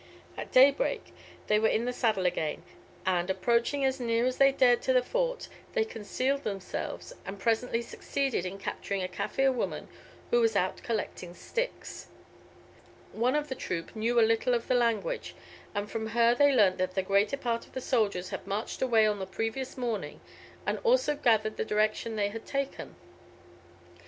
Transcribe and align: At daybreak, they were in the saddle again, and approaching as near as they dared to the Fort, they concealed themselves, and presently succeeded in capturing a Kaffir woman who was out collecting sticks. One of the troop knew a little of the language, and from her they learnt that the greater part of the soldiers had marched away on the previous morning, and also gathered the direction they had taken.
At 0.35 0.51
daybreak, 0.51 1.13
they 1.45 1.59
were 1.59 1.67
in 1.67 1.85
the 1.85 1.93
saddle 1.93 2.25
again, 2.25 2.63
and 3.05 3.29
approaching 3.29 3.85
as 3.85 3.99
near 3.99 4.25
as 4.25 4.37
they 4.37 4.51
dared 4.51 4.81
to 4.81 4.93
the 4.93 5.03
Fort, 5.03 5.47
they 5.73 5.85
concealed 5.85 6.41
themselves, 6.43 7.13
and 7.23 7.37
presently 7.37 7.83
succeeded 7.83 8.43
in 8.43 8.57
capturing 8.57 9.03
a 9.03 9.07
Kaffir 9.07 9.53
woman 9.53 9.87
who 10.31 10.41
was 10.41 10.55
out 10.55 10.77
collecting 10.81 11.35
sticks. 11.35 12.07
One 13.11 13.35
of 13.35 13.47
the 13.47 13.53
troop 13.53 13.95
knew 13.95 14.19
a 14.19 14.25
little 14.25 14.55
of 14.55 14.67
the 14.67 14.73
language, 14.73 15.35
and 15.75 15.87
from 15.87 16.07
her 16.07 16.33
they 16.33 16.51
learnt 16.51 16.79
that 16.79 16.95
the 16.95 17.03
greater 17.03 17.37
part 17.37 17.67
of 17.67 17.73
the 17.73 17.79
soldiers 17.79 18.29
had 18.29 18.47
marched 18.47 18.81
away 18.81 19.05
on 19.05 19.19
the 19.19 19.27
previous 19.27 19.77
morning, 19.77 20.19
and 20.65 20.79
also 20.83 21.13
gathered 21.15 21.57
the 21.57 21.63
direction 21.63 22.15
they 22.15 22.29
had 22.29 22.47
taken. 22.47 22.95